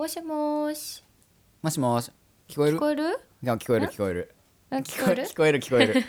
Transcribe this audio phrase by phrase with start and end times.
[0.00, 1.04] もしもーし。
[1.60, 2.10] もしもし。
[2.48, 2.78] 聞こえる？
[2.78, 3.02] 聞こえる？
[3.42, 4.34] いや聞こえる聞こえる。
[4.70, 5.24] あ聞こえる？
[5.24, 6.02] 聞こえる聞こえる。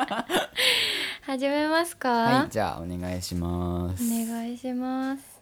[1.20, 4.02] 始めますか、はいじゃあお願いします。
[4.04, 5.33] お願いします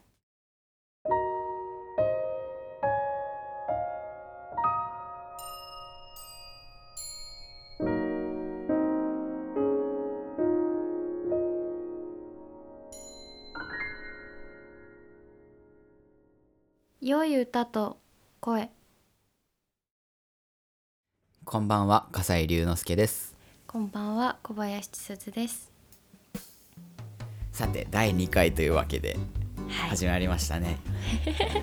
[17.24, 17.98] 良い歌と
[18.40, 18.68] 声？
[21.44, 23.36] こんばんは笠井龍之介です。
[23.68, 25.70] こんばんは小林千鈴です。
[27.52, 29.16] さて第2回というわけで
[29.68, 29.90] はい。
[29.90, 30.78] 始まりましたね、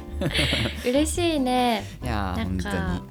[0.87, 1.83] 嬉しいね。
[2.03, 3.01] い、やーなん本当かに。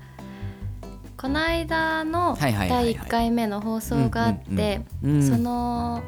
[1.19, 2.95] この間のはいはいはいはい。
[2.95, 6.03] 第1回目の放送があってその、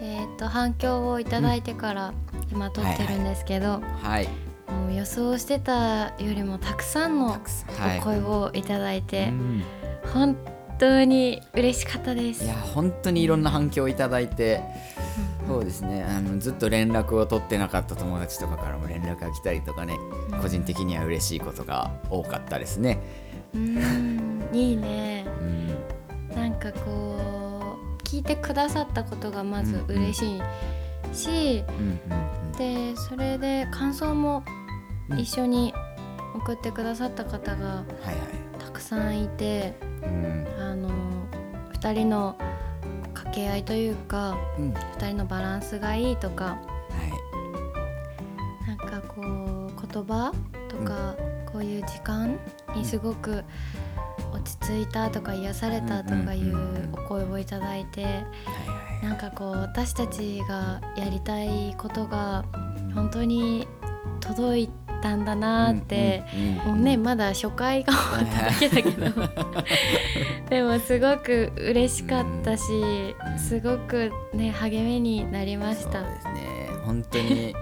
[0.00, 2.12] えー、と反響をいただいてから
[2.50, 4.28] 今撮ってるんですけど、はい
[4.72, 7.36] もう予想してたよりもたくさんの
[8.00, 9.62] お声をいただいて、うん。
[10.12, 10.36] 本
[10.78, 12.44] 当に嬉しかったです。
[12.44, 14.62] いや本当にいろんな反響をいただいて、
[15.46, 16.04] そうですね。
[16.04, 19.96] あのずっと連絡を取ってなかった友達とかからも連絡が来たりとかね、
[20.40, 22.98] 個人的には嬉しいことが多かったですね。
[23.54, 24.48] うん。
[24.52, 25.26] いいね。
[25.40, 26.36] うん。
[26.36, 30.42] なんかこう聞いてくださったことがまず嬉しい
[31.14, 34.61] し、うんうんでそれで感想もうん
[35.16, 35.74] 一緒に
[36.34, 37.84] 送ってくださった方が。
[38.58, 40.46] たくさんいてうん。
[40.58, 40.90] あの
[41.74, 42.36] 2人の
[43.12, 44.72] 掛け合いというかうん。
[44.72, 46.60] 2人のバランスがいいとかは
[48.64, 48.68] い。
[48.68, 50.32] なんかこう言葉
[50.68, 51.14] とか、
[51.52, 52.38] こういう時間
[52.74, 53.44] にすごく
[54.32, 59.04] 落ち着いたとか癒されたとかいううんうんうんお声をいただいてはいはい。
[59.04, 62.44] なんかこう私たちがやりたいことが
[62.94, 63.66] 本当に
[64.20, 64.70] 届い
[65.02, 66.22] たんだなって、
[66.64, 69.28] もうねまだ初回が終わっただけだけど。
[70.48, 73.38] でもすごく嬉しかったし、うん。
[73.38, 75.92] すごくね励みになりました。
[75.92, 76.68] そうですね。
[76.84, 77.54] 本当に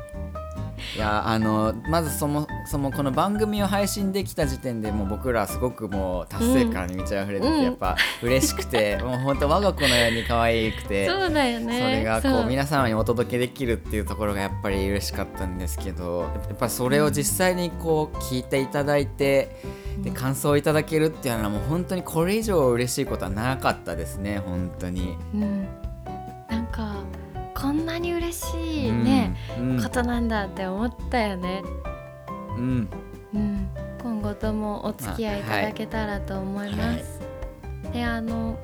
[0.96, 11.08] いやあのまずそもそもこの番組を配信できた時点でもう僕らすごくもう達成感に満ち溢れてて、うんやっぱ嬉しくて、 もう本当我が子のように可愛くて。
[11.08, 11.78] そうだよね。
[11.78, 19.56] それがこそう皆様にお届けできるっていうところがやっぱり嬉しかったんですけどやっぱそれを実際にこう聞いていただいて
[20.02, 25.16] で感想をいただけるっていうのはもう本当にこれ以上嬉しいことはなかったですね本当に。
[25.34, 25.68] うん、
[26.48, 26.94] なんか
[27.54, 28.46] こんなに嬉し
[29.90, 31.62] ことなんだって思ったよね。
[32.56, 32.88] うん。
[33.34, 33.68] うん、
[34.00, 37.20] 今後ともお付き合いいただけたらと思います。
[37.92, 38.56] であの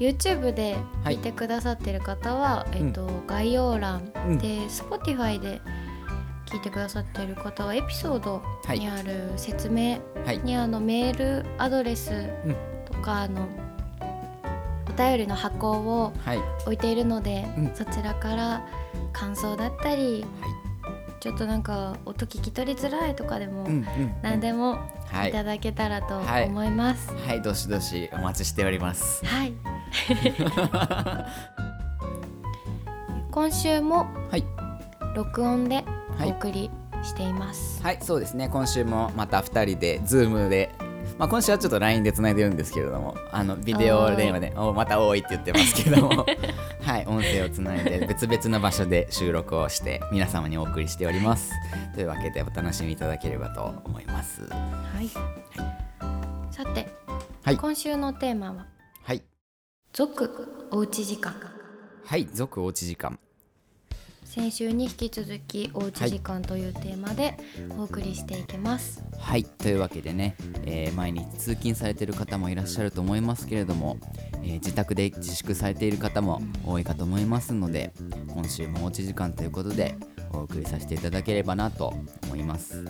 [0.00, 1.18] YouTube で聞い。
[1.18, 4.38] てくださってる方は、いえっと概要欄、うん。
[4.38, 5.60] で Spotify で
[6.46, 10.38] 聞いてくださってる方はエピソードはいにある説明はい。
[10.40, 12.12] にあのメールアドレス
[12.44, 12.56] うん。
[12.84, 13.46] とかあの
[14.94, 16.38] お便りの箱をはい。
[16.62, 17.70] 置いているので、うん。
[17.74, 18.62] そちらから
[19.12, 20.24] 感想だったり
[21.20, 23.86] ちょっとなんか音聞き取りづらいとかでも、うんうん
[24.22, 24.78] 何でも
[25.10, 25.28] はい。
[25.30, 26.46] いただけたらとはい。
[26.46, 27.12] 思います。
[27.26, 29.24] はいどしどしお待ちしております。
[29.24, 29.52] はい。
[33.30, 34.44] 今週もはい。
[35.14, 35.84] 録音で
[36.18, 36.28] はい。
[36.28, 36.70] お送り
[37.02, 37.82] しています。
[37.82, 38.48] はいそうですね。
[38.48, 40.74] 今週もまた2人で Zoom で
[41.18, 46.26] まあ今週はちょっと LINE でつないでるんですけれどもあのビデオ電話でおまた多いって言ってますけども。
[46.82, 51.52] はい音声をつないで別々の場所で収録をして皆様にお送りしております。
[51.94, 54.42] というわけでお楽しみいただければと思います。
[54.42, 55.08] はい。
[56.50, 56.88] さて、
[57.44, 57.56] はい。
[57.56, 58.66] 今週のテーマは
[59.04, 59.22] はい。
[59.92, 61.34] 続おうち時間。
[62.04, 63.18] はい続おうち時間
[64.34, 67.36] 先週に引き続きおうち時間というテーマで
[67.76, 69.04] お送りしていきます。
[69.18, 73.98] はいというわけでね、えー毎日通勤されている方もいらっしゃると思いますけれども、
[74.42, 77.92] えー自宅で自粛されている方も多いかと思いますので
[78.32, 79.96] 今週もおうち時間ということで
[80.32, 81.92] お送りさせていただければなと
[82.24, 82.86] 思います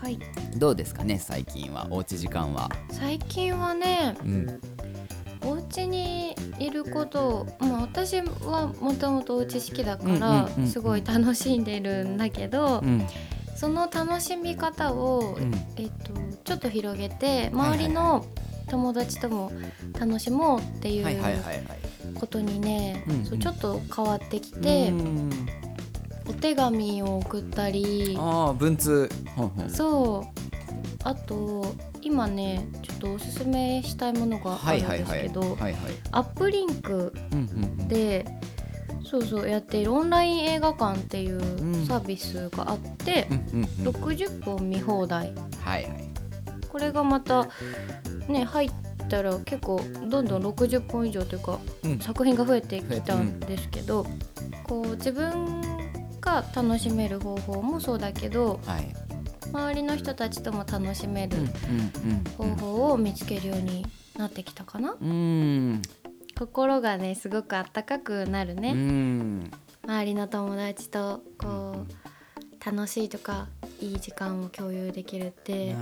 [0.00, 0.18] はい。
[0.56, 4.60] どうですかね最近はおうち時間は最近はね、うん
[5.42, 13.06] お家にいることまあ私はもともとお家好きだからすごい楽しんでるんだけど、うん。
[13.56, 15.52] その楽しみ方を、うん。
[15.76, 16.12] えっと、
[16.44, 18.26] ちょっっと広げて周りの
[18.68, 19.50] 友達とも
[19.98, 25.30] 楽しもうっていうことにね、そうちょっと変わってきて、うん。
[26.28, 29.08] お手紙を送ったりああ文通。
[29.68, 30.40] そう。
[31.04, 35.56] あと今ねちょっとおすすめしたいものがあるんですけど
[36.12, 37.12] アップリンク
[37.88, 38.26] で
[39.04, 41.40] そうそうやっているオンライン映画館っていう
[41.86, 45.32] サービスがあって、うんうんうん、60本見放題、
[45.64, 46.10] はいはい、
[46.68, 47.48] これがまた
[48.28, 48.70] ね入っ
[49.08, 54.18] たら結構どんどん60本以上というか、うん、作品が増えてきたんですけど、うん、
[54.64, 55.62] こう自分
[56.20, 58.94] が楽しめる方法もそうだけど、はい、
[59.52, 61.36] 周りの人たちとも楽しめる
[62.36, 63.86] 方法を見つけるように
[64.16, 64.96] なってきたかな？
[65.00, 65.82] うん。
[66.38, 68.70] 心がねすごくあったかくなるね。
[69.84, 73.48] 周りの友達とこう楽しいとか
[73.80, 75.74] いい時間を共有できるって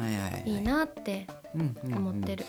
[0.45, 1.27] いいなって
[1.85, 2.45] 思ってる。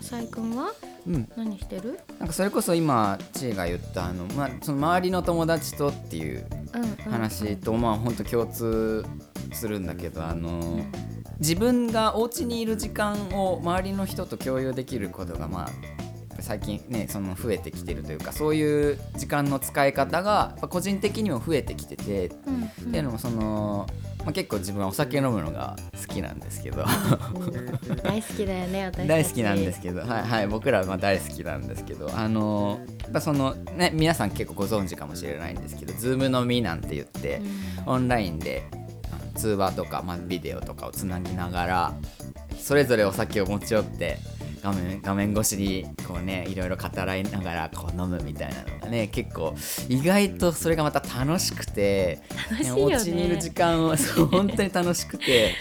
[0.00, 0.72] 浅井君は、
[1.06, 2.00] うん、何してる？
[2.18, 6.46] なんかそれこそ今ちえが言ったあのまあその周りの友達とっていう
[7.10, 9.04] 話と、まあ本当共通
[9.52, 10.80] するんだけどあの。
[11.40, 15.70] 自分がお家にいる時間を周りの人と共有できることがまあ
[16.40, 23.86] 最近ねその増えてきてるというかそういう時間の使い方が個人的にも増えてきてて、うんうん、っていうのもその、
[24.24, 25.76] まあ、結構自分はお酒飲むのが
[26.06, 26.84] 好きなんですけど。
[28.02, 30.00] 大好きだよね私大好きなんですけど。
[30.00, 32.10] はい、はい、僕らは大好きなんですけど。
[32.14, 37.40] あのやっぱそのね皆さん結構ご存知かもしれないんですけど Zoom 飲みなんて言って、
[37.86, 38.68] うん、オンラインで
[39.36, 41.94] 通話とか、まあ、ビデオとかをつなぎながら
[42.58, 44.18] それぞれお酒を持ち寄って
[44.62, 49.54] 画面画面越しにこうねいろいろ語らいながらこう飲むみたいなのがね結構
[49.88, 52.20] 意外とそれがまた楽しくて
[52.50, 55.54] 楽しいお家にいる時間を そう本当に楽しくて、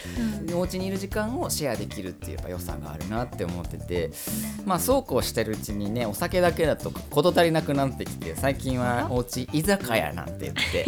[0.48, 4.12] うん、お家にいる時間をシェアできるっていう良さがあるなって思ってて
[4.66, 10.86] まあそうこうしてるうちにねお酒だけだと事足りなくなってきて最近はお家居酒屋なんて言って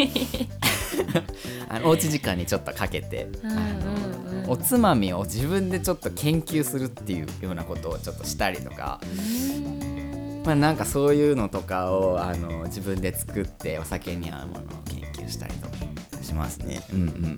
[1.69, 4.10] あのおうち時間にちょっとかけて、あの
[4.51, 8.99] おつまみを自分でちょっと研究するっていうようなことをちょっとしたりとか。
[10.45, 15.75] まあ、なんかそういうのとかをあの自分で作ってお酒に合うものを研究したりとか
[16.23, 16.81] しますね。
[16.91, 17.37] うんうんうん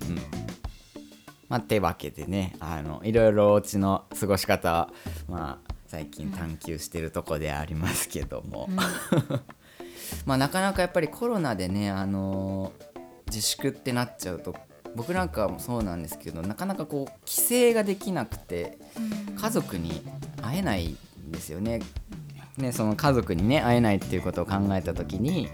[1.50, 4.90] まあ、てわけでねあのいろいろお家の過ごし方
[5.28, 8.76] まあ、最近探求してるとこでありますけども、うん、
[10.26, 12.72] まあなかなかやっぱりコロナでねあの
[13.28, 14.56] 自粛ってなっちゃうと
[14.96, 18.78] 僕なんかもそうなんですけどなかなかこう帰省ができなくて
[19.40, 20.02] 家族に
[20.42, 21.82] 会えないんですよね。
[22.58, 25.50] ねその家族にね会えないっていうことを考えた時に、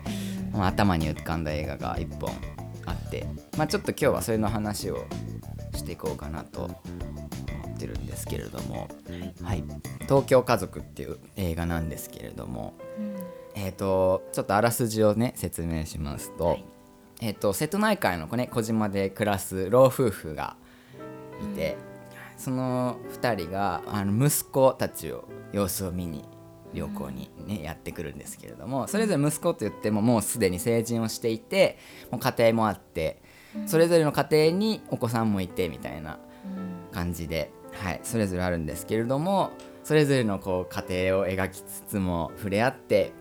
[0.52, 2.32] まあ、頭に浮かんだ映画が1本
[2.86, 3.26] あって、
[3.58, 5.06] まあ、ちょっと今日はそれの話を
[5.74, 6.76] していこうかなと思
[7.74, 8.90] ってるんですけれども
[9.42, 9.64] 「はい、
[10.02, 12.74] 東京家族」っていう映画なんですけれども、
[13.56, 16.46] えっ、ー、とちょっとあらすじをね説明しますと。
[16.48, 16.66] はい
[17.20, 20.56] えっと、瀬戸内海の、ね、小島で暮らす老夫婦が
[21.44, 21.78] いて、
[22.38, 26.24] うん、その2人があの息子たちを様子を見に
[26.74, 31.78] 旅行にね、うん、やってくるんですけれどもそれぞれ息子といってももうすでに成人をしていて
[32.12, 33.22] もう家庭もあって
[33.66, 36.20] それぞれの家庭にお子さんもいてみたいな
[36.92, 39.52] 感じで、はい、それぞれあるんですけれども
[39.84, 43.12] それぞれのこう家庭を描きつつも触れ合って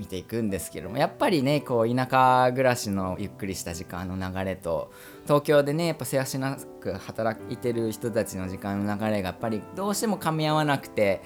[0.00, 4.90] 見ていくんですけどもやっぱりねこう田舎暮らしのゆっくりした時間の流れと
[5.24, 11.20] 東京でねやっぱせわしなく働いてる人たちの時間の流れがやっぱりどうしても噛み合わなくて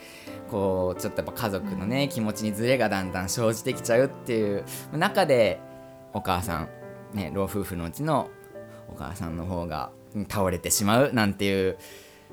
[0.51, 5.61] こうちょっとやっぱ家族のね気持ちにずれがだんだん生じてきちゃうっていう中で
[6.13, 6.69] お母さん、
[7.17, 8.29] ね、老夫婦のうちの
[8.89, 9.93] お母さんの方が
[10.29, 11.79] 倒れてしまうなんていう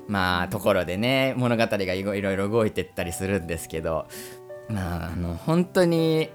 [0.08, 4.06] まあところでね物語がいろいろ動いてったりするんですけど
[4.68, 6.30] まああの本当に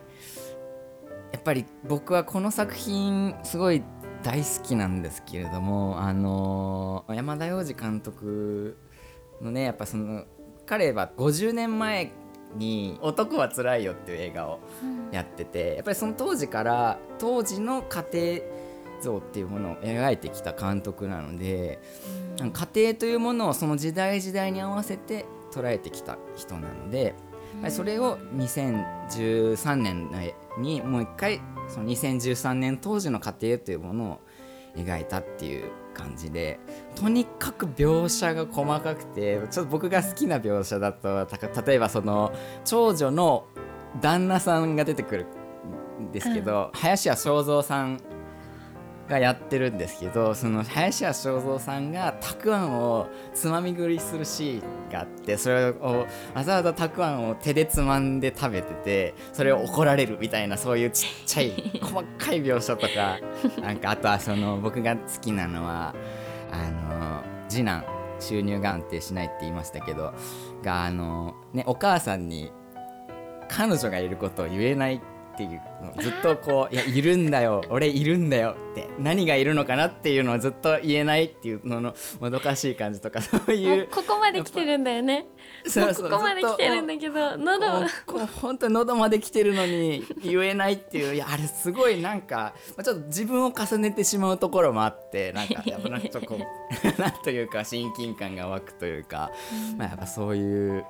[1.32, 3.84] やっぱり僕はこの作品すごい
[4.24, 8.78] 大好きなんですけれどもあの山田洋次監督
[9.42, 10.26] のねやっぱその
[10.66, 12.12] 彼は50年前
[12.56, 14.60] に「男はつらいよ」っていう映画を
[15.12, 18.42] やってて、やっぱりその当時から当時の家庭
[19.02, 21.80] 像っていうものを描いてきた監督なので、
[22.40, 27.16] 家庭というものをその時代時代に合わせて捉えてきた人なので
[27.70, 30.10] それを2013年
[30.60, 34.20] にもう一回その2013年当時の過程というものを
[34.76, 36.60] 描いたっていう感じで
[36.96, 41.28] とにかく描写が細かくてちょっと僕が好きな描写だと
[41.66, 42.32] 例えばその
[42.64, 43.48] 長女の
[44.00, 45.26] 旦那さんが出てくる
[46.00, 48.00] んですけど、うん、林家正蔵さん
[49.08, 63.20] がやってるんですけどその林家正蔵さんがたくあんをつまみ食いするシーンがあってそれをわざわざたくあんを手でつまんで食べててそれを怒られるみたいなそういうちっちゃい 細かい描写とか
[63.62, 65.96] なんかあとはその僕が好きなのは
[66.52, 67.86] あの次男
[68.20, 70.14] 収入が安定しないって言いましたけど
[70.64, 72.52] があの、ね、お母さんに
[73.48, 75.02] 彼女がいることを言えない
[75.38, 75.62] っていう
[76.01, 83.88] ずっとこう「いやいるんだよ 俺いるんだよ」って何がいるのかなっていうのをずっと言えないっていうののもどかしい感じとか そういう。
[83.88, 85.27] ここまで来てるんだよね。
[85.67, 87.65] そうそうここまで来てるんだけど喉
[88.41, 96.41] 本当に喉まで来てるのに言えないっていういやあれすごいなんか、まあ、ちょっと自分を重ねてしまうところもあってなんかやっぱなんかちょっとこう
[97.01, 99.32] なんというか親近感が湧くというか、
[99.77, 100.86] まあ、やっぱそういう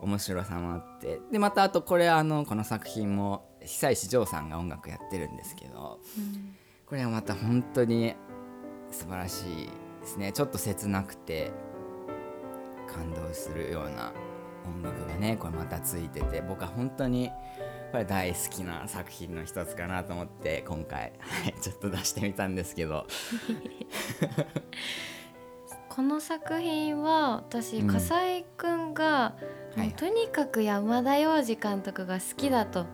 [0.00, 1.20] 面白さもあって。
[1.30, 6.54] でまたあとこれあのこの作品も久石譲さんが音楽やってるんですけど、うん、
[6.86, 8.14] これはまた本当に
[8.90, 9.68] 素晴らしい
[10.00, 11.50] ですねちょっと切なくて
[12.86, 14.12] 感動するような
[14.64, 17.30] 音楽がねこれまたついてて僕は本当に
[17.92, 23.06] これ大好きな作品の一つかなと思って今回、はい、ちょっと出してみたんですけど
[25.88, 29.34] この作品は私、うん、笠井君が、
[29.76, 32.86] はい、とにかく山田洋次監督が好きだと。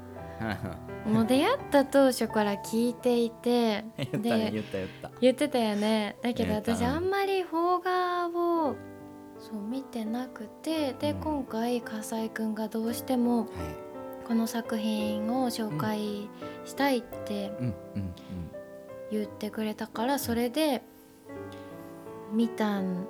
[1.06, 5.10] もう出会った当初から聞いていて言ったね言った言った。
[5.20, 6.16] 言ってたよね。
[6.22, 8.76] だけど私あんまり邦画を
[9.38, 13.48] そう見てなくてで、うん、今回笠井君がどうしても
[14.28, 16.28] この作品を紹介
[16.64, 17.52] したいって
[19.10, 20.82] 言ってくれたからそれで
[22.32, 23.06] 見たん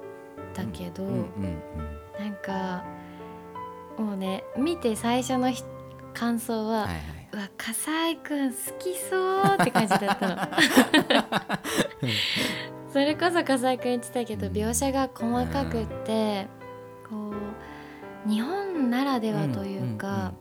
[0.54, 2.84] だけど、なんか
[3.98, 5.52] もうね見て最初の
[6.14, 10.36] 感想は、はいはいうわ笠井くん好きそうって感じだったの。
[12.92, 16.46] それこそ笠井くん言ってたけど、描写が細かくって、
[17.08, 17.32] こ
[18.26, 20.34] う日本ならではというか、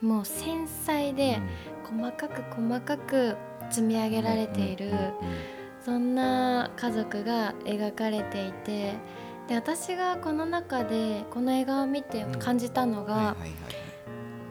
[0.00, 1.40] もう繊細で
[1.84, 3.36] 細かく細かく
[3.68, 4.92] 積み上げられている、
[5.84, 8.94] そんな家族が描かれていて
[9.48, 13.36] で私がこの中でこの映画を見て感じたのが、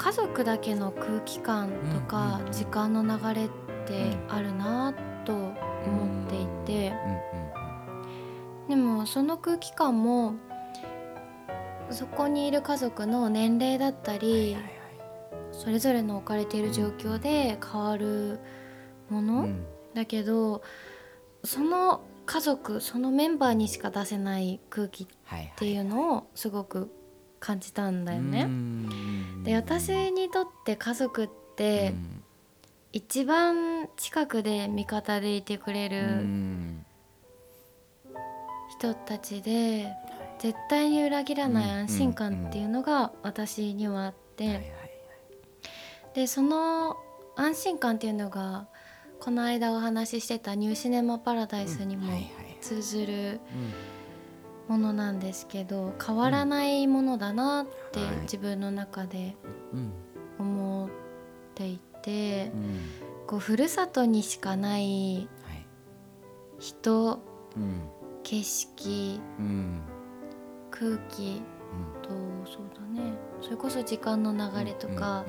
[0.01, 3.50] 家族だけの空気感とか時間の流れっ
[3.86, 6.93] てあるなと思っていて。
[8.67, 10.36] でもその空気感も
[11.89, 14.55] そこにいる家族の年齢だったり
[15.51, 18.39] それぞれの置かれている状況で変わる
[19.10, 19.50] もの
[19.93, 20.63] だけど
[21.43, 25.08] その家族そのメンバーにしか出せない空気っ
[25.58, 26.89] ていうのをすごく
[27.41, 28.48] 感じたんだよね。
[29.43, 31.93] で私にとって家族って
[32.93, 36.25] 一番近くで味方でいてくれる
[38.69, 39.91] 人たちで
[40.39, 44.79] 絶対に裏切らない安心感っていうのが私にはあって。
[46.13, 46.98] でその
[47.38, 48.67] 安心感っていうのが
[49.21, 52.12] この間お話ししてた「ニューシネマ・パラダイス」にも
[52.60, 53.39] 通ずる。
[54.72, 59.36] ものなんですけど変わらないものだなって自分の中で
[60.40, 60.90] 思っ
[61.54, 62.54] ていて、
[63.28, 65.28] こうふるさとにしかない
[66.58, 67.20] 人、
[68.24, 69.20] 景色、
[70.70, 71.42] 空気
[72.01, 72.10] と
[72.46, 73.12] そうだね。
[73.42, 75.25] それこそ時間の流れとか、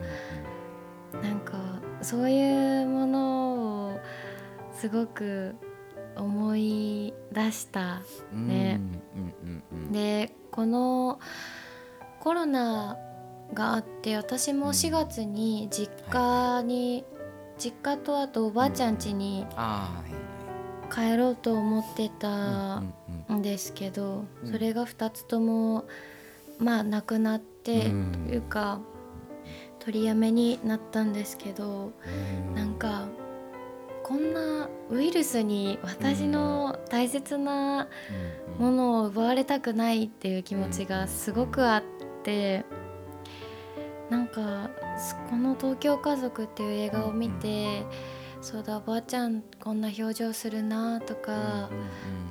[1.21, 1.59] なんか
[2.01, 4.01] そういうものを
[4.73, 5.57] すごく
[6.17, 8.03] 思い出した。
[8.33, 8.81] ね。
[9.91, 11.19] でこの
[12.21, 12.97] コロナ
[13.55, 17.05] があって私も4月に実家に、
[17.59, 19.47] 実家とあとおばあちゃん家に
[20.91, 22.93] 帰ろうと思ってたん
[23.43, 25.85] ですけど、それが2つとも
[26.59, 27.89] まあなくなってと
[28.33, 28.81] いうか
[29.79, 31.93] 取りやめになったんですけど、
[32.55, 33.07] なんか
[34.13, 37.89] こんなウイルスに私の大切な
[38.59, 41.83] ものを奪われたくないっていう気持ちがすごくあっ
[42.23, 42.67] て
[44.11, 44.69] なんか
[45.31, 47.87] この「東京家族」っていう映画を見て
[48.43, 51.71] そうだおばあちゃんこんな表情するなとか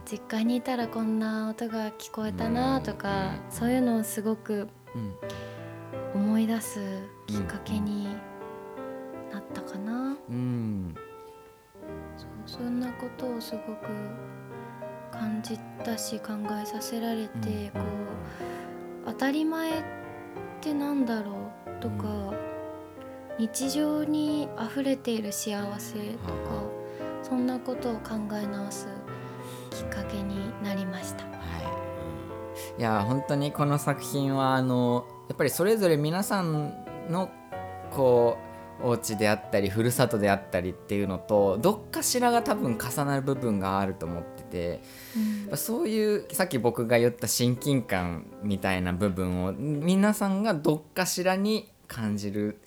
[0.05, 4.67] 実家にいたらこんな音が聞こえたなとかそういうのをすごく
[6.13, 6.79] 思い出す
[7.25, 8.05] きっかけに
[9.33, 10.15] なったかな。
[10.29, 10.95] うん
[12.51, 13.87] そんなことをすごく
[15.09, 17.87] 感じたし考えさせられて、うん、こ
[19.05, 19.83] う当たり前っ
[20.59, 21.31] てなんだろ
[21.65, 22.35] うとか、うん、
[23.37, 26.33] 日常に溢れている幸せとか、
[27.23, 28.89] そんなことを考え直す
[29.69, 31.23] きっかけになりました。
[31.23, 31.29] は
[32.77, 36.73] い、いや本当にこの作品はあのやっぱりそれぞれ皆さん
[37.09, 37.29] の
[37.91, 38.50] こう
[38.83, 44.81] お家であったりふるさとであったりっていうのとどっかしらが多分重なる部分があると思ってて、
[45.49, 52.59] うん、そういうさっき僕が言った親近感みたいな部分を皆さんがどっかしらに感じる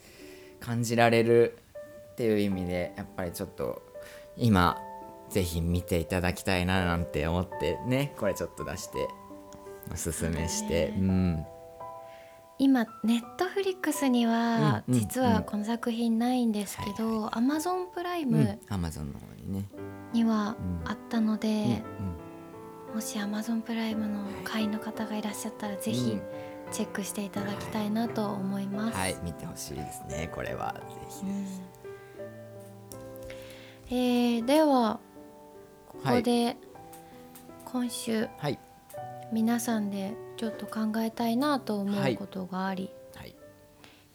[0.60, 1.58] 感じられる
[2.12, 3.82] っていう意味でやっぱりちょっと
[4.36, 4.78] 今
[5.28, 9.08] ぜひ見ていただきたいななんて思ってねこれちょっと出して
[9.92, 11.46] おすすめして、うん、
[12.58, 19.68] 今ネットフリックスには実はこの作品ないんですけどアマゾンプライムアマゾンの方にね。
[20.12, 21.82] にはあったので、
[22.94, 26.20] もしアマゾンプライムの会員の方がいらっしゃったらぜひ
[26.70, 28.96] チェックしていただきたいなと思います。
[28.96, 30.74] はい、はい、見てほしいですねこれは。
[30.74, 30.80] ぜ
[33.88, 33.96] ひ。
[33.96, 35.00] えー、では
[35.88, 36.56] ここで
[37.64, 38.58] 今週、はい、
[39.32, 43.34] 皆さんでちょっと考えたいなと思うことがあり、はい、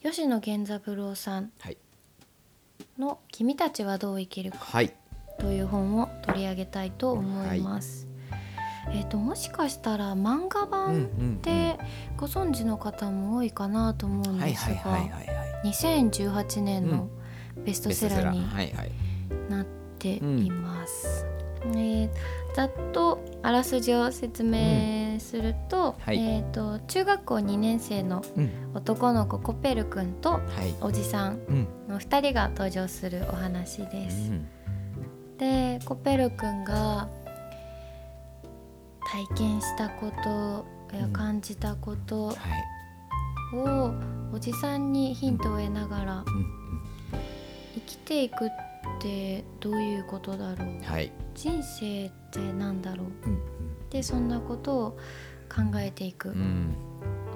[0.00, 1.50] 吉野源三郎さん
[2.96, 4.58] の「君たちはどう生きるか」
[5.40, 8.06] という本を取り上げたいと思います。
[8.92, 11.06] えーと、もしかしたら漫画版
[11.38, 11.78] って
[12.16, 15.00] ご存知の方も多いかなと思うんですが
[15.64, 17.08] 2018年の
[17.56, 19.66] ベストセラーになっ
[19.98, 21.26] ています。
[21.64, 22.10] えー、
[22.54, 28.24] ざっとあらすじを説明するとうんはい、えーと、中学校2年生の
[28.74, 30.40] 男の子、コペル君と
[30.80, 31.38] おじさん
[31.88, 34.32] の2人が登場するお話です。
[34.32, 34.48] うん、
[35.38, 37.08] でコペル君が
[39.10, 42.34] 体験したことや感じたこと
[43.54, 43.92] を
[44.32, 46.24] おじさんにヒントを得ながら
[47.74, 48.48] 生きていくっ
[49.00, 53.40] てどういうことだろう、はい、人生って何だろう、うんうん、
[53.90, 54.90] でそんなことを
[55.48, 56.34] 考えていく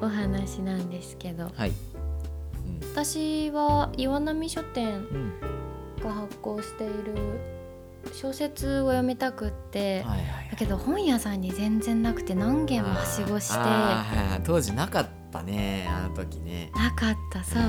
[0.01, 1.71] お話なんですけど、はい。
[1.71, 5.05] うん、私は岩波書店
[6.03, 6.95] が発行している
[8.13, 13.59] 小説を読みたくって、はいはいはい、だけど本屋さんに全然なくて何軒もはしごして
[14.45, 16.71] 当時なかったねあの時ね。
[16.77, 17.63] なかったそう、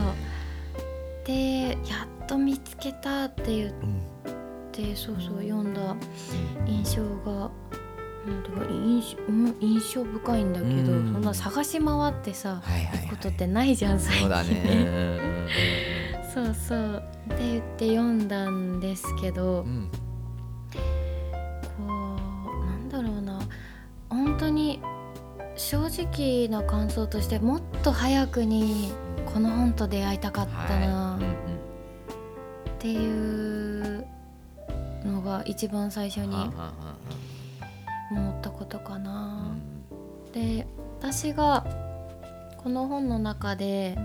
[1.26, 1.76] でや
[2.24, 3.74] っと見つけたって言っ
[4.72, 5.96] て、うん、そうそう読んだ
[6.68, 7.50] 印象が、
[8.26, 9.18] なんとか印
[9.60, 14.22] 印象深いんだけど、うん、そんな探し回ってさ、はいはいはい、ことってないじゃん最近。
[14.22, 15.20] そうだね
[16.34, 17.04] そうそう。
[17.34, 19.90] って言って読んだんですけど、うん、
[21.78, 23.40] こうなんだろうな。
[24.10, 24.82] 本当に
[25.56, 28.92] 正直な感想としてもっと早くに
[29.34, 32.98] この本と出会いたかったな、ってい
[34.00, 34.06] う
[35.06, 36.74] のが一番最初に思った
[38.66, 39.56] ことかな。
[40.34, 40.66] で
[41.00, 41.66] 私が
[42.58, 43.96] この本の中で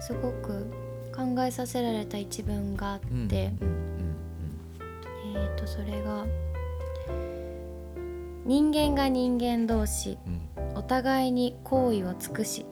[0.00, 0.70] すごく
[1.14, 6.24] 考えさせられた一文があって、えー、とそれが
[8.46, 10.18] 「人間が人間同士、
[10.76, 12.64] お互いに好意を尽くし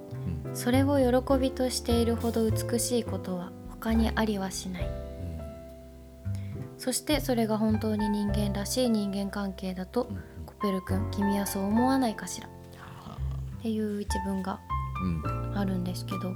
[0.54, 4.88] それを喜びとしているほど美しいことは他にありはしない、
[6.78, 10.11] そしてそれが本当に人間らしい人間関係だと、コ
[10.64, 12.50] ペル君君はそう思わないかしら、っ
[13.61, 14.59] ていう一文が
[15.55, 16.33] あるんですけど、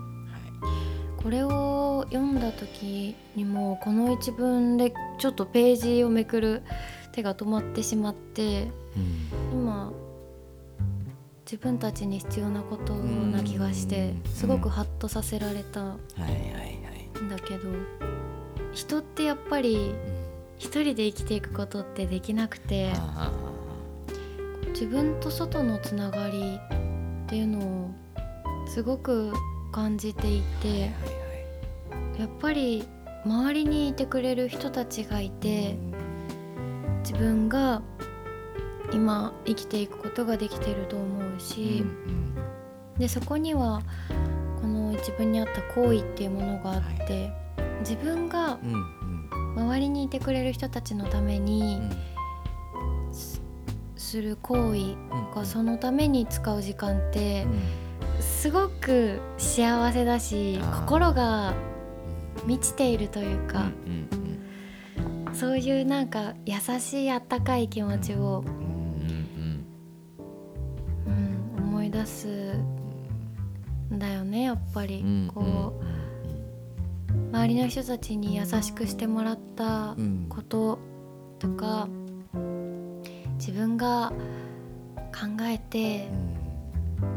[1.16, 6.62] これを読んだ時にもこの一文でちょっとページをめくる
[7.12, 8.68] 手が止まってしまって、
[9.50, 9.94] 今
[11.46, 15.98] 自分たちに必要なことな気がしてすごくハッとさせられたん
[17.30, 17.70] だけど
[18.74, 19.94] 人ってやっぱり
[20.58, 22.92] 一人で生きていくことってできなくて
[24.80, 26.60] 自分と外のつながり
[27.24, 27.90] っていうのを
[28.68, 29.32] すごく
[29.72, 30.92] 感じていて
[32.16, 32.86] やっぱり
[33.24, 35.76] 周りにいてくれる人たちがいて
[37.00, 37.82] 自分が
[38.92, 43.82] 今生きていくことができてると思うし、うんうん、でそこには
[44.60, 48.60] この自分に合った行為っていうものがあって、はい、自分が
[49.56, 51.80] 周りにいてくれる人たちのために、
[54.08, 54.96] する行為
[55.34, 57.46] がそのために使う時間って、
[58.20, 61.54] すごく幸せだし心が
[62.46, 63.70] 満ちているというか、
[65.34, 68.44] そういうなんか優しいあったかい気持ちを
[71.88, 72.28] い出す
[73.92, 75.74] んだよねやっぱり、うん、こ
[77.10, 79.96] う、うん、周りの人たちに優しくしてもらった
[80.28, 80.78] こと
[81.38, 81.88] とか、
[83.48, 84.12] 自分が
[85.10, 86.06] 考えて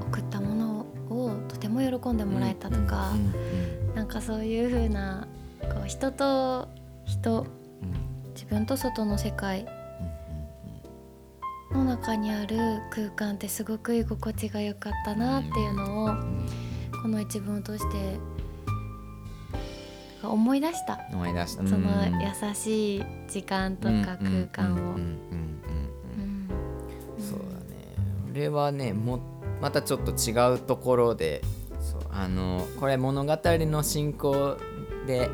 [0.07, 5.27] 送ったものをとても喜んでもらえたとか、うん、なんかそういう風な
[5.59, 6.69] こう人と
[7.03, 7.45] 人
[8.33, 9.65] 自分と外の世界
[11.73, 16.07] の中にある空間ってすごく居心地が良かったなっていうのを
[17.01, 18.17] この一文を通して
[20.23, 20.97] 思い出した。
[21.11, 21.67] 思い出した。
[21.67, 25.31] その優しい時間とか空間を
[28.31, 29.19] ね俺はねも
[29.61, 31.41] またちょっと違うところで
[31.79, 32.01] そう。
[32.11, 34.57] あのこれ物語の進行
[35.07, 35.29] で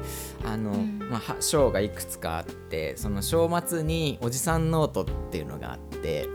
[0.46, 6.28] あの、うん、まあ、章がいくつかあってその章末におじさんノートっていうのがあって。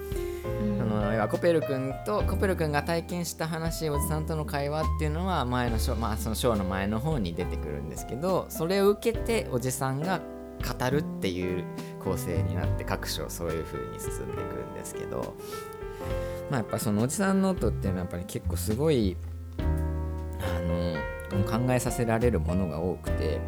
[0.43, 10.21] そのコペル君とコペル君が体験した話おじさんとの会話っていうのは前の章、まあ、その章の前の方に出てくるんですけどそれを受けておじさんが
[10.63, 11.65] 語るっていう
[12.03, 15.35] 構成になって各章そういう風に進んでいくんですけど
[16.53, 19.17] まあやっぱそのおじさんノートっていうのはやっぱり結構すごい
[19.59, 23.41] あの考えさせられるものが多くて、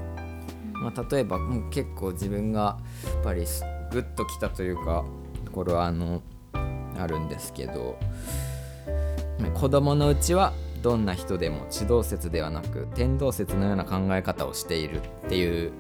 [0.73, 3.45] まあ、例えばもう結構自分がやっぱり
[3.93, 5.05] グッときたというか
[5.45, 6.23] ところはあの
[6.99, 7.99] あるんですけど
[9.53, 15.73] 子供のうちはどんな人でも地動説ではなく天動説のような考え方をしているっていう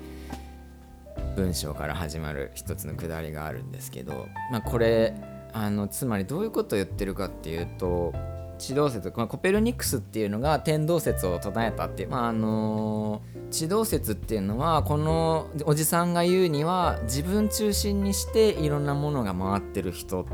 [1.37, 5.14] 文章から始まる一つのくだりがあるんですけど、まあ、これ
[5.54, 8.12] あのつまりどういうことを言ってるかっていうと
[8.58, 20.26] 地動説、まあ、コペルニクスっていうのが天動説を唱えたっていう、まああの地動説っていうのはこのおじさんが言うには自分中心にしていろんなものが回ってる人。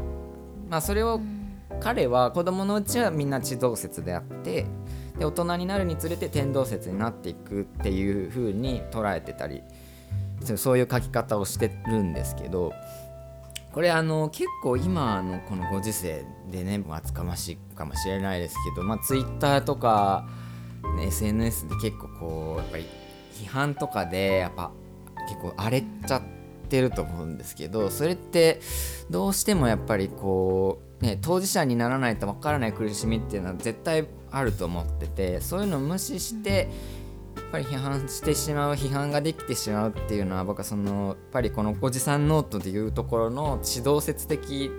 [0.71, 1.21] まあ、それを
[1.81, 4.67] 彼は子供のうちはみんな地動説であって
[5.19, 9.63] で大人になるにつれて天動説になっていくっていう風に捉えてたり
[10.57, 12.73] そういう書き方をしてるんですけど
[13.73, 20.29] これあの結構今のこのご時世でね厚かましいかもしれないですけど、まあ、Twitter とか、
[20.97, 22.87] ね、SNS で結構こうやっぱり
[23.35, 24.73] 批判とかでやっぱ
[25.29, 26.41] 結構荒れちゃって。
[26.81, 28.61] ると思うんですけどそれって
[29.11, 36.69] どうしてもやっぱりこう、ね、当事者にならないとわからない苦しみっていうのは絶対あると思っててそういうのを無視してやっ
[37.51, 44.71] ぱり批判してしまう批判ができてしまうっていうのは僕はそのやっぱりこのおじさんノートでいうところの指導説的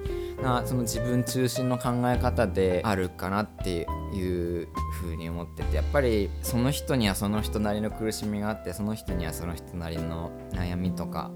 [0.42, 11.32] なその自分中心の考え方であるかなっていうふうに思っててやっぱりその人にはその人なりの苦しみがあってその人にはその人なりの悩みとか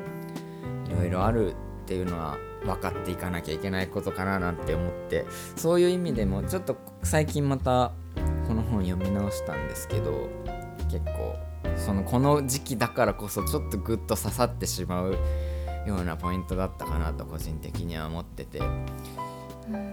[0.87, 7.91] いろいろあるっていうのは分かっていかなきゃいけないことかななんて思ってそういう意味でもちょっと最近また
[8.47, 10.29] この本読み直したんですけど
[10.91, 11.35] 結構
[11.77, 15.17] そのこの時期だからこそちょっとグッと刺さってしまう
[15.85, 18.61] ようなポイントだったかなと個人的には思ってて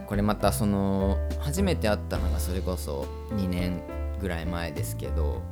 [0.06, 3.82] これまたその初めて会ったのがそれこそ2年
[4.20, 5.42] ぐらい前ですけど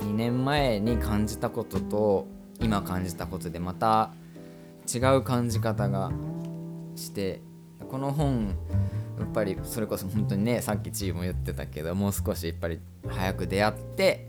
[0.00, 2.26] 2年前に感じたことと
[2.60, 4.10] 今感じたことでまた
[4.92, 6.10] 違う感じ方が
[6.96, 7.42] して
[7.88, 8.56] この本
[9.18, 14.28] やっぱりそれこそ本当にねさっきチームも言ってたけどもう少しやっぱり早く出会って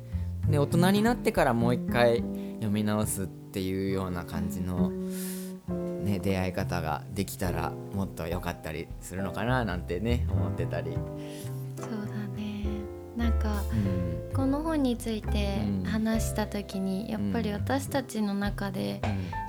[0.49, 2.17] で大人になってからもう一回
[2.55, 10.91] 読み直すっていうような感じの、ね、出会い方ができたらもっと良かったりするのかななんてね思ってたり。
[11.77, 12.65] そうだね。
[13.15, 19.01] なんか、うん、この本について話した時に、やっぱり私たちの中で、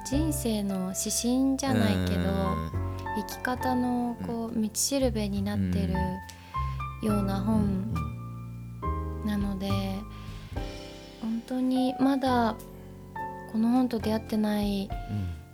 [0.07, 2.84] 人生の指針じゃないけど、
[3.29, 5.95] 生き方のこう道しるべになってる
[7.03, 7.93] ような本
[9.25, 9.71] なので
[11.21, 12.57] 本当にまだ
[13.53, 14.89] この本と出会ってない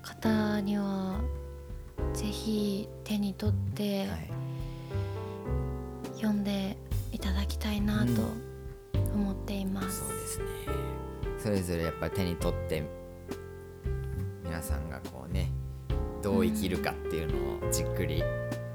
[0.02, 1.20] 方には
[2.12, 4.06] 是非手に取って
[6.14, 6.76] 読んで
[7.12, 8.22] いただきたいなと
[9.14, 10.00] 思っています。
[10.00, 10.44] そうですね。
[11.38, 12.82] それぞれやっぱり手に取って
[14.44, 15.50] 皆さんがこうね
[16.22, 18.22] どう生きるかっていうのをじっくり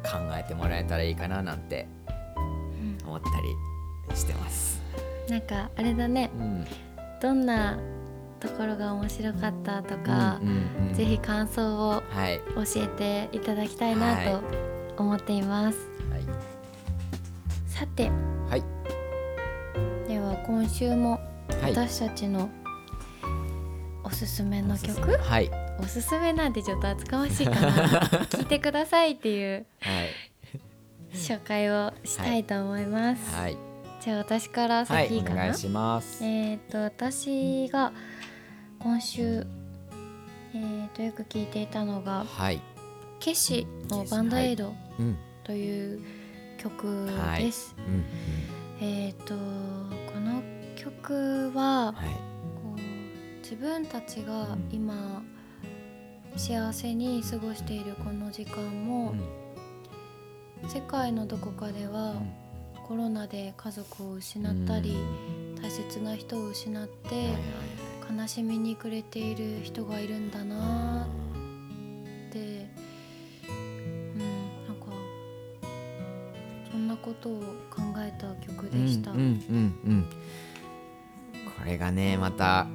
[0.03, 1.88] 考えてもらえたらいいかななんて
[3.05, 3.29] 思った
[4.10, 4.81] りしてます。
[5.29, 6.65] なんかあれだね、うん、
[7.21, 7.79] どんな
[8.39, 10.51] ところが面白かったとか、うんう
[10.86, 12.03] んうん、ぜひ感想を
[12.55, 12.88] 教え
[13.29, 14.41] ていただきたいなと
[14.97, 15.77] 思っています。
[16.12, 16.23] はい、
[17.65, 18.12] さて、
[18.49, 18.63] はい、
[20.08, 21.19] では今週も
[21.63, 22.49] 私たちの
[24.03, 27.71] おすすめの曲、はい、おすすめなんてちょっと厚かましいかな。
[28.29, 30.09] 聞いてくださいっていう、はい、
[31.13, 33.35] 紹介をしたいと思います。
[33.35, 33.57] はい、
[34.01, 36.23] じゃあ私から先かな、はい、お願いします。
[36.23, 37.91] えっ、と私が
[38.79, 39.45] 今週
[40.57, 42.61] えー、とよく聞いていたのが、はい、
[43.19, 44.73] ケシのバンドエイド
[45.43, 46.01] という
[46.57, 47.75] 曲です。
[47.77, 48.05] はいうんうん、
[48.79, 50.41] えっ、とこの
[50.77, 55.21] 曲は、はい、こう自分たちが今、
[56.38, 59.13] 幸せに過ごしているこの時間も、
[60.63, 62.15] うん、世界のどこかでは、
[62.88, 64.95] コロナで家族を失ったり、
[65.62, 67.30] 大切な人を失って
[68.08, 71.08] 悲しみに暮れている人がいるんだな
[72.30, 72.67] って
[73.50, 74.86] うんなんか
[76.71, 79.12] そんなことを考えた曲でした。
[79.12, 79.34] うんうんうん
[79.88, 80.10] うん。
[81.58, 82.67] これがねまた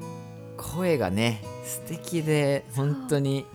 [0.57, 3.47] 声がね素敵で本当に。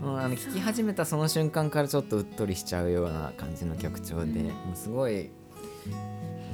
[0.00, 5.30] もうあの聴き始めたその瞬間からちょっとうっとりしちゃうような感じの曲調で、もうすごい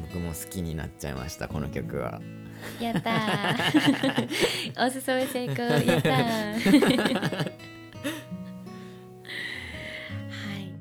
[0.09, 2.21] 僕も好きになっちゃいましたこの曲は。
[2.81, 3.55] やった
[4.85, 6.57] おすすめ成功やったは
[10.59, 10.73] い。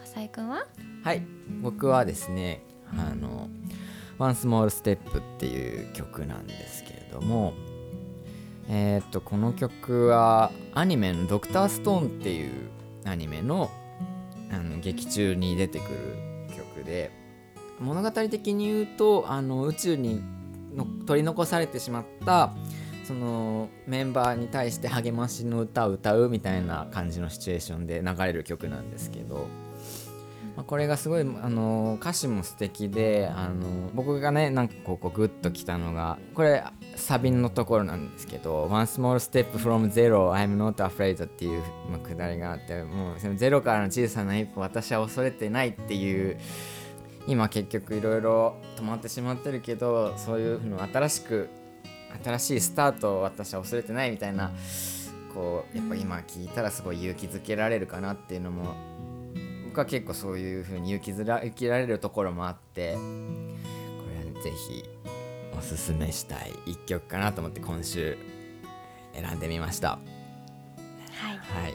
[0.00, 0.66] 笠井くんは？
[1.04, 1.22] はい。
[1.60, 2.62] 僕はですね
[2.96, 3.50] あの
[4.18, 7.52] 「One Small Step」っていう曲なんですけれども
[8.72, 12.52] えー、っとこの曲はアニメの「ドクターストーン」っていう
[13.04, 13.68] アニメの
[14.52, 17.10] あの劇中に出てくる曲で
[17.80, 20.22] 物語的に言うとあの宇宙に
[20.74, 22.52] の取り残されてしまった
[23.04, 29.48] そのメンバーに対して励ましの歌を歌うみたいな感じのシチュエーションで流れる曲なんですけど
[30.60, 36.62] まあ、これがすごい、あの歌詞も素敵で、あの僕がねなんかこうグッときたのがこれ
[36.96, 46.38] サビのところなんですけど「One small step from zero I'm not afraid」っていう、まあ、くだりがあってもうゼロからの小さな一歩私は恐れてないっていう
[47.26, 51.48] 今結局いろいろ止まってしまってるけどそういうの新しく
[52.22, 54.50] 新しいスタートを私は恐れてないみたいな
[55.34, 58.74] こうやっぱ今聞いたらすごい勇気づけられるかなっていうのも
[59.70, 64.82] 僕は結構そういう風に勇気づら勇気られるところもあってこれはぜひ
[65.56, 68.18] おすすめしたい一曲かなと思って今週
[69.14, 69.90] 選んでみました。
[69.90, 69.98] は
[71.32, 71.74] い、はい、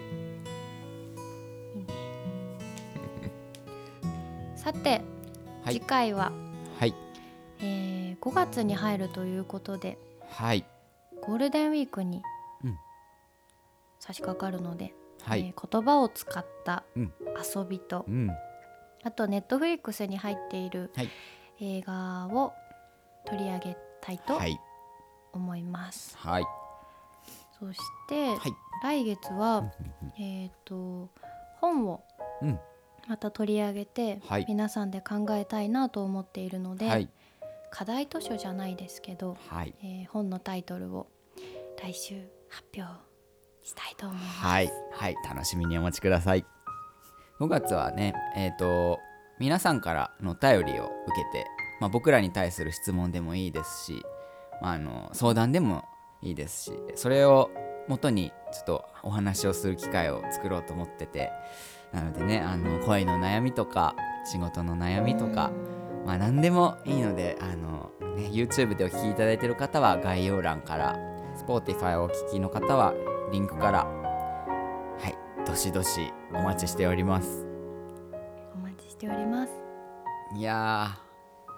[4.60, 5.02] さて、
[5.64, 6.34] はい、次回は、
[6.78, 6.94] はい。
[7.60, 10.66] えー、5月に入るということで、はい、
[11.22, 12.22] ゴールデンウィークに
[14.00, 14.94] 差し掛かるので、
[15.26, 18.32] はい、えー、言葉を使った遊びと、うん、
[19.04, 20.92] あとネットフリックスに入っている
[21.60, 22.54] 映画を
[23.26, 24.40] 取り上げたいと
[25.34, 26.16] 思います。
[26.18, 26.46] はい、
[27.60, 28.40] そして、はい、
[28.84, 29.72] 来月は、
[30.20, 31.10] えっ、と
[31.60, 32.04] 本を
[33.08, 37.10] また取り上げて、はい、皆さんで考えたいなと思っているので、はい、
[37.72, 41.08] 課題図書じゃないですけど、はい、えー、本のタイトルを
[41.82, 43.05] 来週発表
[43.66, 44.46] したいと思います。
[44.46, 46.46] はい、はい、楽しみにお待ちください。
[47.40, 49.00] 5月はね、え、ー、と
[49.40, 51.48] 皆さんからのお便りを受けて、
[51.82, 54.06] まあ、僕らに対する質問でもいいですし、
[54.62, 55.84] まあ、あの相談でも
[56.22, 57.50] いいですし、それを
[57.88, 61.32] 元にちょっとお話をする機会を作ろうと思ってて、
[61.92, 65.52] なのでね、あの恋の悩みとか仕事の悩みとか、
[66.06, 71.00] まあ何でもいいので、あのね YouTube でお聞きいただいている方は概要欄から、
[71.36, 72.94] Spotify をお聞きの方は
[73.32, 73.86] リンクから。
[73.86, 75.46] はい。
[75.46, 77.46] どしどしお待ちしております。
[78.54, 79.52] お待ちしております。
[80.36, 80.98] いや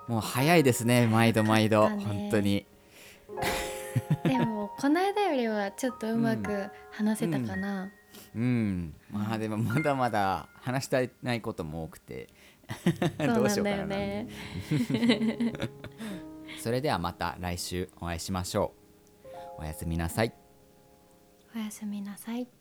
[0.08, 1.08] もう早いですね。
[1.08, 1.90] 毎度毎度。
[1.90, 2.66] 本当に。
[4.24, 7.92] でもこの間よりはちょっとうまく話せたかな、
[8.36, 12.30] うん、うん、まあでもまだまだ話したいないことも多くて。
[13.18, 14.28] どうしようかなね、
[16.60, 18.74] それではまた来週お会いしましょ
[19.58, 19.62] う。
[19.62, 20.34] おやすみなさい
[21.58, 22.57] おやすみなさい。